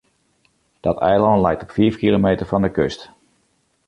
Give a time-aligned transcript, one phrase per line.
[0.85, 3.01] Dat eilân leit op fiif kilometer fan de kust.